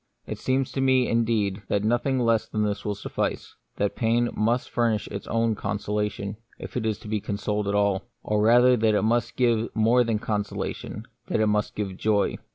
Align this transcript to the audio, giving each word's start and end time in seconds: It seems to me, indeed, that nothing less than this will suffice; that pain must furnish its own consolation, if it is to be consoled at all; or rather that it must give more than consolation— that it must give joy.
It 0.25 0.39
seems 0.39 0.71
to 0.71 0.81
me, 0.81 1.07
indeed, 1.07 1.61
that 1.67 1.83
nothing 1.83 2.17
less 2.17 2.47
than 2.47 2.63
this 2.63 2.83
will 2.83 2.95
suffice; 2.95 3.53
that 3.75 3.95
pain 3.95 4.29
must 4.33 4.71
furnish 4.71 5.07
its 5.09 5.27
own 5.27 5.53
consolation, 5.53 6.37
if 6.57 6.75
it 6.75 6.87
is 6.87 6.97
to 7.01 7.07
be 7.07 7.21
consoled 7.21 7.67
at 7.67 7.75
all; 7.75 8.05
or 8.23 8.41
rather 8.41 8.75
that 8.75 8.95
it 8.95 9.03
must 9.03 9.35
give 9.35 9.69
more 9.75 10.03
than 10.03 10.17
consolation— 10.17 11.05
that 11.27 11.39
it 11.39 11.45
must 11.45 11.75
give 11.75 11.95
joy. 11.97 12.37